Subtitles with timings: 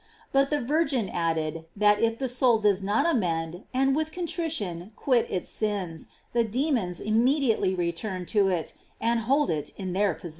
[0.31, 5.29] §But the Virgin added, that if the soul does not amend, and with contrition quit
[5.29, 10.29] its sins, the demons im mediately return to it and hold it in their pos.